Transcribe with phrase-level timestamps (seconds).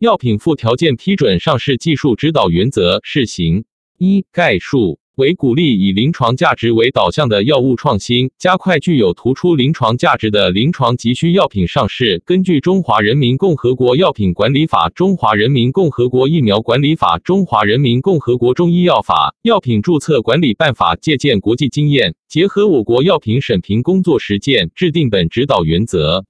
[0.00, 3.64] 药品附条件批准上市技术指导原则试行
[3.98, 5.00] 一概述。
[5.16, 12.22] 为鼓励以临床价值为导向的药物创新，加快具有突出临床价值的临床急需药品上市。
[12.24, 26.24] 根据《中华人民共和国药品管理法》《中华人民共和国疫苗管理法》《中华人民共和国中医药法》《药品注册管理办法》，借鉴国际经验，结合我国药品审评工作实践，制定本指导原则。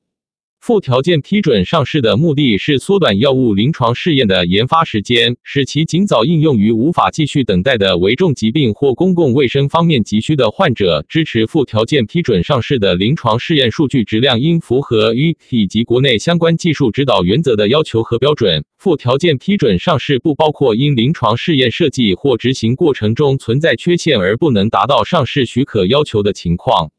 [0.60, 11.06] 附条件批准上市的目的是缩短药物临床试验的研发时间，使其尽早应用于无法继续等待的危重疾病或公共卫生方面急需的患者。
[11.08, 18.62] 支持附条件批准上市的临床试验数据质量应符合一以及国内相关技术指导原则的要求和标准。
[18.76, 26.90] 附条件批准上市不包括因临床试验设计或执行过程中存在缺陷而不能达到上市许可要求的情况。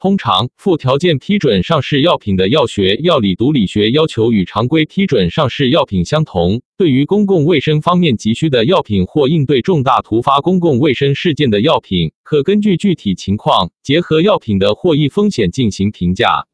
[0.00, 6.62] 通常，附条件批准上市药品的药学、药理、毒理学要求与常规批准上市药品相同。
[6.78, 16.46] 对于公共卫生方面急需的药品或应对重大突发公共卫生事件的药品，可根据具体情况，结合药品的获益风险进行评价。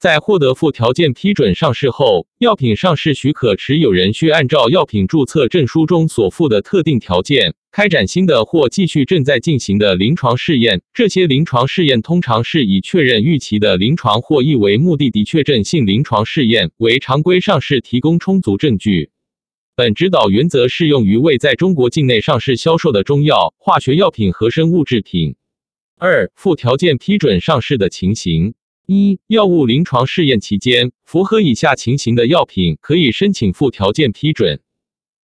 [0.00, 10.82] 在获得附条件批准上市后，药品上市许可持有人需按照药品注册证书中所附的特定条件，开展新的或继续正在进行的临床试验。
[10.92, 19.10] 这些临床试验通常是以确认预期的临床获益为目的的确证性临床试验，为常规上市提供充足证据。
[19.76, 25.36] 本指导原则适用于未在中国境内上市销售的中药、化学药品和生物制品。
[25.98, 28.54] 二、附条件批准上市的情形。
[28.86, 34.58] 一、药物临床试验期间，符合以下情形的药品可以申请附条件批准：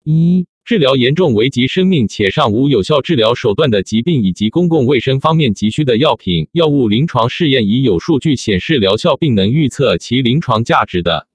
[0.05, 11.27] 一、治疗严重危及生命且尚无有效治疗手段的疾病以及公共卫生方面急需的药品，药物临床试验已有数据显示疗效并能预测其临床价值的；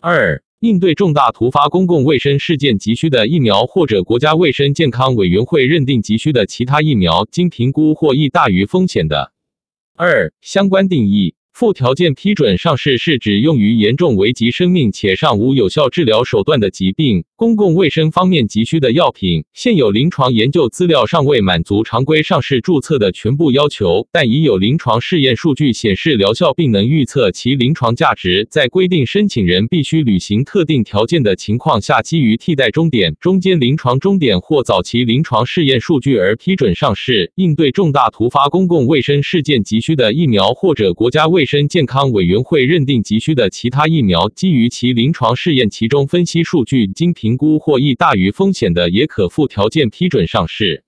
[0.00, 9.30] 二、应对重大突发公共卫生事件急需的疫苗或者国家卫生健康委员会认定急需的其他疫苗，经评估获益大于风险的；
[9.94, 11.36] 二、相关定义。
[11.54, 19.44] 附条件批准上市是指用于严重危及生命且尚无有效治疗手段的疾病、公共卫生方面急需的药品。
[19.52, 28.48] 现有临床研究资料尚未满足常规上市注册的全部要求，但已有临床试验数据显示疗效并能预测其临床价值。
[28.50, 37.30] 在规定申请人必须履行特定条件的情况下，基于替代终点、中间临床终点或早期临床试验数据而批准上市。
[37.36, 50.84] 应对重大突发公共卫生事件急需的疫苗或者国家卫卫生健康委员会认定急需的其他疫苗，基于其临床试验其中分析数据，经评估或益大于风险的，也可附条件批准上市。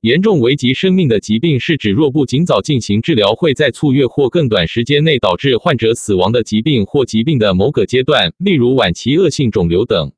[0.00, 10.12] 严重危及生命的疾病是指若不尽早进行治疗，会在数月或更短时间内导致患者死亡的疾病或疾病的某个阶段，例如晚期恶性肿瘤等。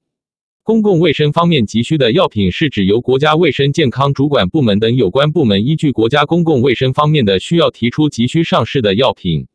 [0.63, 9.47] 公共卫生方面急需的药品，是指由国家卫生健康主管部门等有关部门依据国家公共卫生方面的需要提出急需上市的药品。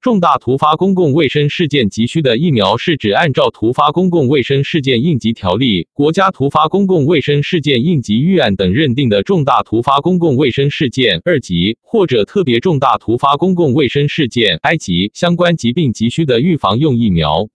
[0.00, 17.50] 重大突发公共卫生事件急需的疫苗，是指按照《突发公共卫生事件应急条例》、国家突发公共卫生事件应急预案等认定的重大突发公共卫生事件二级或者特别重大突发公共卫生事件 I 级相关疾病急需的预防用疫苗。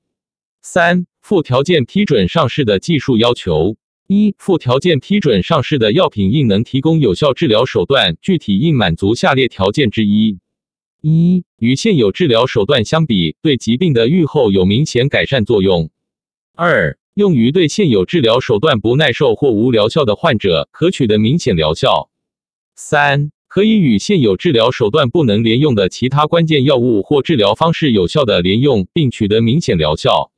[0.61, 10.37] 三、附条件批准上市的技术要求：一、附条件批准上市的药品应能提供有效治疗手段，具体应满足下列条件之一。
[11.07, 15.91] 一、与现有治疗手段相比，对疾病的预后有明显改善作用。
[16.55, 22.09] 二、用于对现有治疗手段不耐受或无疗效的患者，可取得明显疗效。
[22.75, 30.31] 三、可以与现有治疗手段不能连用的其他关键药物或治疗方式有效的连用，并取得明显疗效。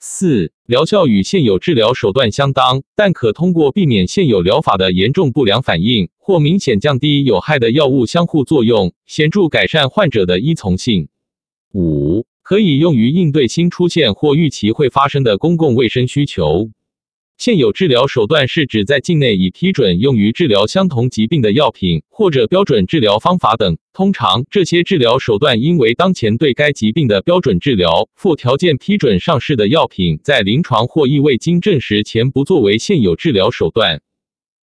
[0.00, 11.08] 四、疗效与现有治疗手段相当，但可通过避免现有疗法的严重不良反应或明显降低有害的药物相互作用，显著改善患者的依从性。
[11.72, 16.68] 五、可以用于应对新出现或预期会发生的公共卫生需求。
[17.38, 23.78] 现有治疗手段是指在境内已批准用于治疗相同疾病的药品或者标准治疗方法等。
[23.94, 34.02] 通常，这些治疗手段因为当前对该疾病的标准治疗附条件批准上市的药品，在临床或亦未经证实前不作为现有治疗手段。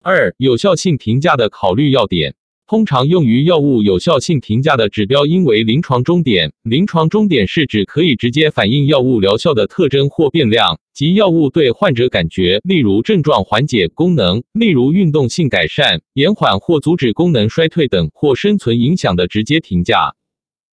[0.08, 2.36] 二、有效性评价的考虑要点。
[2.68, 6.52] 通常用于药物有效性评价的指标应为临床终点。
[6.62, 20.14] 临床终点是指可以直接反映药物疗效的特征或变量，及药物对患者感觉，例如症状缓解、功能，例如运动性改善、延缓或阻止功能衰退等，或生存影响的直接评价。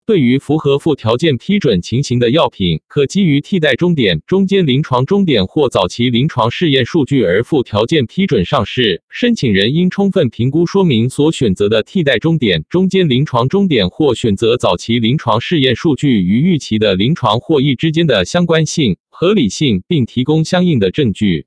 [0.04, 9.02] 对于符合附条件批准情形的药品，可基于替代终点、中间临床终点或早期临床试验数据而附条件批准上市。
[9.08, 21.46] 申请人应充分评估说明所选择的替代终点、中间临床终点或选择早期临床试验数据与预期的临床获益之间的相关性、合理性，并提供相应的证据。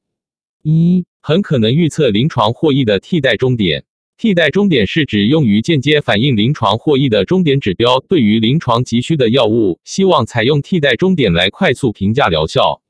[0.64, 3.84] 一、很可能预测临床获益的替代终点。
[4.18, 8.00] 替代终点是指用于间接反映临床获益的终点指标。
[8.08, 12.82] 对于临床急需的药物，希望采用替代终点来快速评价疗效。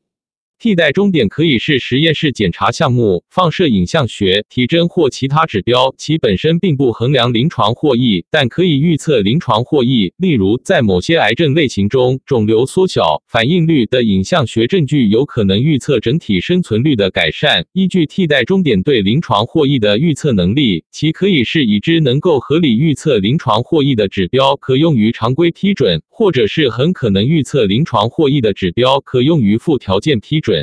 [0.58, 10.14] 替代终点可以是实验室检查项目、放射影像学、体征或其他指标，其本身并不衡量临床获益，但可以预测临床获益。
[10.18, 17.66] 例如，在某些癌症类型中，肿瘤缩小反应率的影像学证据有可能预测整体生存率的改善。
[17.74, 30.40] 依据替代终点对临床获益的预测能力，其可以是已知能够合理预测临床获益的指标，可用于常规批准，或者是很可能预测临床获益的指标，可用于附条件批。
[30.46, 30.55] 准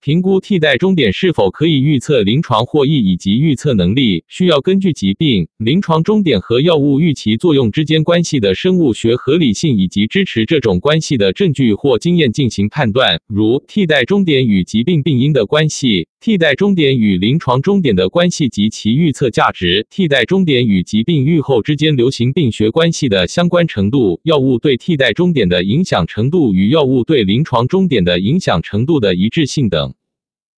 [0.00, 16.06] 评估替代终点是否可以预测临床获益以及预测能力，需要根据疾病、临床终点和药物预期作用之间关系的生物学合理性以及支持这种关系的证据或经验进行判断，如替代终点与疾病病因的关系。
[16.20, 29.87] 替代终点与临床终点的关系及其预测价值，替代终点与疾病预后之间流行病学关系的相关程度，药物对替代终点的影响程度与药物对临床终点的影响程度的一致性等。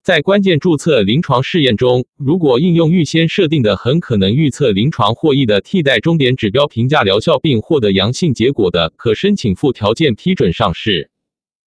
[0.04, 11.10] 在关键注册临床试验中，如果应用预先设定的很可能预测临床获益的替代终点指标评价疗效并获得阳性结果的，可申请附条件批准上市。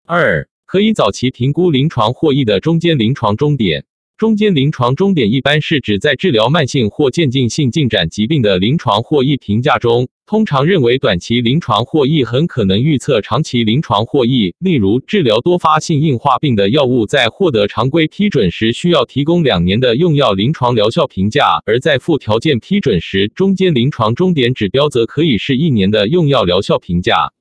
[0.07, 0.49] 二。
[0.65, 3.85] 可以早期评估临床获益的中间临床终点。
[4.23, 14.55] 中间临床终点一般是指在治疗慢性或渐进性进展疾病的临床获益评价中，通常认为短期临床获益很可能预测长期临床获益。
[14.61, 27.33] 例如，治疗多发性硬化病的药物在获得常规批准时需要提供两年的用药临床疗效评价，而在附条件批准时，中间临床终点指标则可以是一年的用药疗效评价。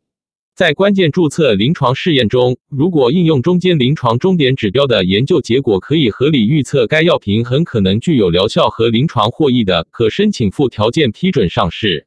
[0.62, 12.06] 在关键注册临床试验中，如果应用中间临床终点指标的研究结果可以合理预测该药品很可能具有疗效和临床获益的，可申请附条件批准上市。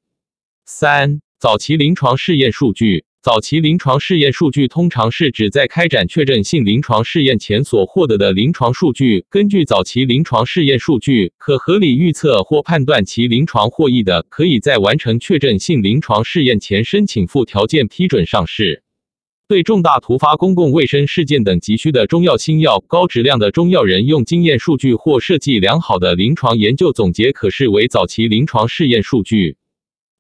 [0.67, 3.07] 三、早期临床试验数据。
[3.25, 9.25] 早期临床试验数据通常是指在开展确诊性临床试验前所获得的临床数据。
[9.31, 18.83] 根据早期临床试验数据，可合理预测或判断其临床获益的，可以在完成确诊性临床试验前申请附条件批准上市。
[19.49, 29.57] 对重大突发公共卫生事件等急需的中药新药、高质量的中药人用经验数据或设计良好的临床研究总结，可视为早期临床试验数据。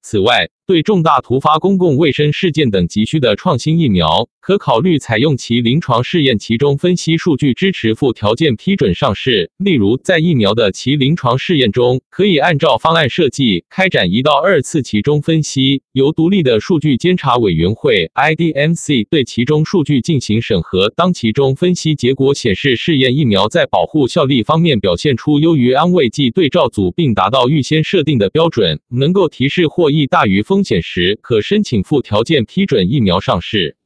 [0.01, 9.51] 此外，对重大突发公共卫生事件等急需的创新疫苗，可考虑采用其临床试验其中分析数据支持附条件批准上市。
[9.57, 20.91] 例如，在疫苗的其临床试验中，可以按照方案设计开展一到二次其中分析，由独立的数据监察委员会 （IDMC） 对其中数据进行审核。
[20.91, 30.43] 当其中分析结果显示试验疫苗在保护效力方面表现出优于安慰剂对照组，并达到预先设定的标准，能够提示获益大于。
[30.43, 33.79] 风险时，可申请附条件批准疫苗上市。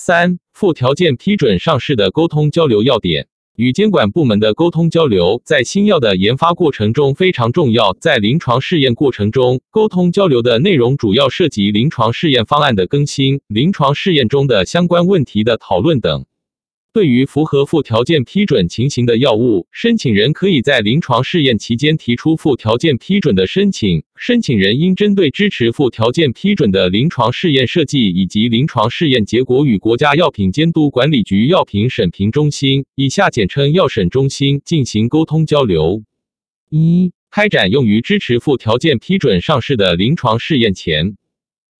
[0.00, 7.96] 三、附条件批准上市的沟通交流要点与监管部门的沟通交流，在新药的研发过程中非常重要。
[8.00, 16.24] 在临床试验过程中，沟通交流的内容主要涉及临床试验方案的更新、临床试验中的相关问题的讨论等。
[16.92, 24.04] 对于符合附条件批准情形的药物，申请人可以在临床试验期间提出附条件批准的申请。
[24.20, 36.02] 申请人应针对支持附条件批准的临床试验设计以及临床试验结果，与国家药品监督管理局药品审评中心（以下简称药审中心）进行沟通交流。
[36.68, 41.16] 一、开展用于支持附条件批准上市的临床试验前。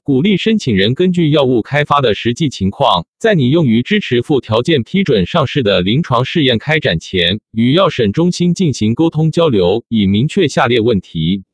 [0.05, 11.45] 鼓励申请人根据药物开发的实际情况，在拟用于支持附条件批准上市的临床试验开展前，与药审中心进行沟通交流，以明确下列问题：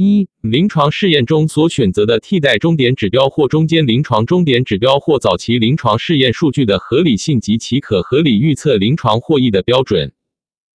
[0.00, 10.10] 一、临床试验中所选择的替代终点指标或中间临床终点指标或早期临床试验数据的合理性及其可合理预测临床获益的标准；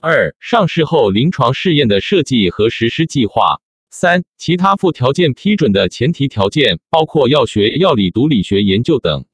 [0.00, 3.60] 二、上市后临床试验的设计和实施计划。
[3.90, 9.24] 三、其他附条件批准的前提条件包括药学、药理、毒理学研究等。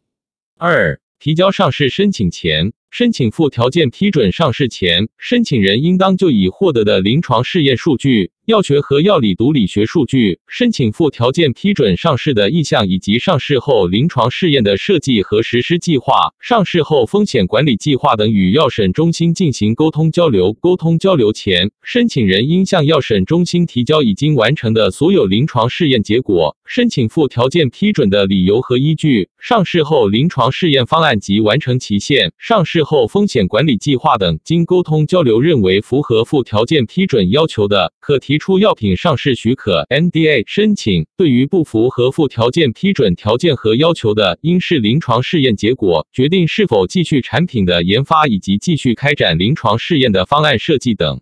[0.58, 20.54] 二、提交上市申请前，申请附条件批准上市前，申请人应当就已获得的临床试验数据、药学和药理毒理学数据，申请附条件批准上市的意向以及上市后临床试验的设计和实施计划、上市后风险管理计划等，与药审中心进行沟通交流。
[20.54, 34.38] 沟通交流前，申请人应向药审中心提交已经完成的所有临床试验结果、申请附条件批准的理由和依据、上市后临床试验方案及完成期限、上市后风险管理计划等。
[34.42, 38.38] 经沟通交流认为符合附条件批准要求的，可提。
[38.38, 51.20] 出药品上市许可 （NDA） 申请，对于不符合附条件批准条件和要求的，应视临床试验结果决定是否继续产品的研发以及继续开展临床试验的方案设计等。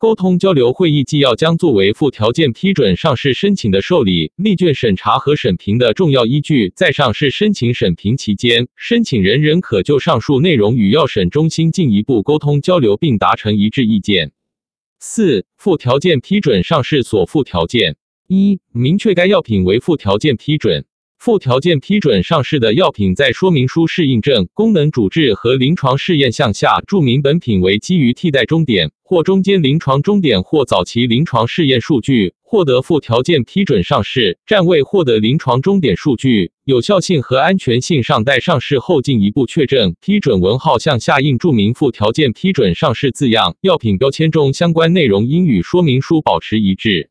[0.00, 6.72] 沟通交流会议纪要将作为附条件批准上市申请的受理立卷审查和审评的重要依据。
[6.76, 14.30] 在上市申请审评期间，申请人仍可就上述内容与药审中心进一步沟通交流，并达成一致意见。
[15.00, 17.96] 四、附条件批准上市所附条件：
[18.28, 20.84] 一、明确该药品为附条件批准。
[21.18, 39.96] 附条件批准上市的药品，在说明书适应症、功能主治和临床试验项下注明本品为基于替代终点或中间临床终点或早期临床试验数据获得附条件批准上市，暂未获得临床终点数据，有效性和安全性尚待上市后进一步确认。
[40.00, 47.10] 批准文号项下应注明附条件批准上市字样，药品标签中相关内容应与说明书保持一致。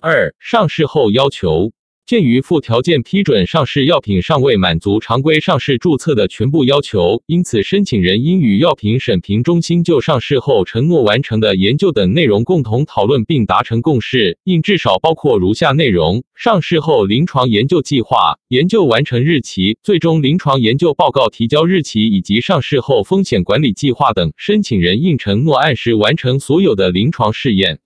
[0.00, 1.72] 二、上市后要求。
[2.06, 24.32] 鉴于附条件批准上市药品尚未满足常规上市注册的全部要求，因此申请人应与药品审评中心就上市后承诺完成的研究等内容共同讨论并达成共识，应至少包括如下内容：上市后临床研究计划、研究完成日期、最终临床研究报告提交日期以及上市后风险管理计划等。
[24.36, 27.80] 申请人应承诺按时完成所有的临床试验。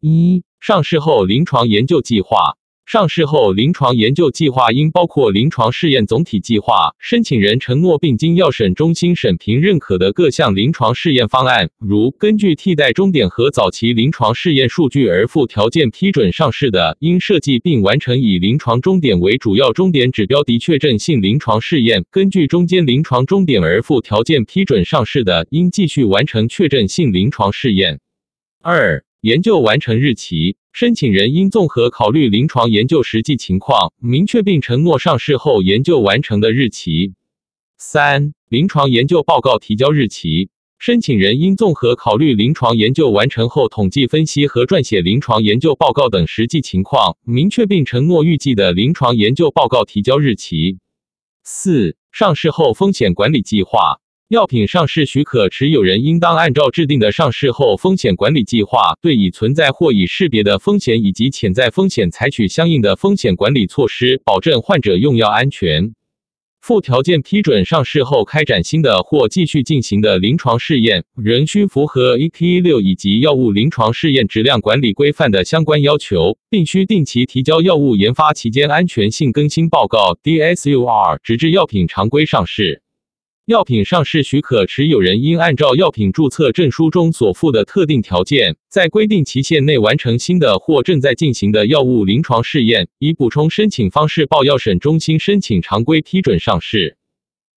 [0.00, 2.56] 一、上市后临床研究计划。
[2.92, 28.00] 上市后，临床研究计划应包括临床试验总体计划、申请人承诺并经药审中心审评认可的各项临床试验方案，如根据替代终点和早期临床试验数据而附条件批准上市的，应设计并完成以临床终点为主要终点指标的确证性临床试验；根据中间临床终点而附条件批准上市的，应继续完成确证性临床试验。
[28.60, 30.56] 二、研究完成日期。
[30.72, 37.12] 申请人应综合考虑临床研究实际情况，明确并承诺上市后研究完成的日期。
[37.76, 40.48] 三、临床研究报告提交日期。
[40.78, 50.78] 申请人应综合考虑临床研究完成后统计分析和撰写临床研究报告等实际情况，明确并承诺预计的临床研究报告提交日期。
[51.44, 54.01] 四、上市后风险管理计划。
[54.32, 65.92] 药品上市许可持有人应当按照制定的上市后风险管理计划，对已存在或已识别的风险以及潜在风险采取相应的风险管理措施，保证患者用药安全。
[66.62, 82.81] 附条件批准上市后开展新的或继续进行的临床试验，仍需符合 EK 六以及药物临床试验质量管理规范的相关要求，并需定期提交药物研发期间安全性更新报告 （DSUR），直至药品常规上市。
[83.52, 96.96] 药品上市许可持有人应按照药品注册证书中所附的特定条件，在规定期限内完成新的或正在进行的药物临床试验，以补充申请方式报药审中心申请常规批准上市。